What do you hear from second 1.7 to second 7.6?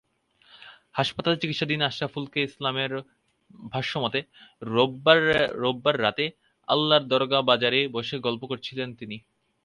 আশরাফুল ইসলামের ভাষ্যমতে, রোববার রাতে আল্লারদরগা